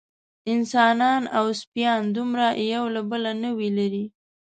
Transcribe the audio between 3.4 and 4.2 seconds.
نه وي لېرې.